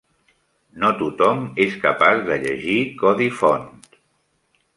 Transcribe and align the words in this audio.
No 0.83 0.89
tothom 1.01 1.43
és 1.65 1.77
capaç 1.83 2.25
de 2.31 2.39
llegir 2.47 2.79
codi 3.03 3.29
font. 3.43 3.71